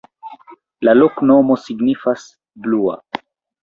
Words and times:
La 0.89 0.95
loknomo 1.03 1.59
signifas: 1.69 2.29
blua. 2.67 3.01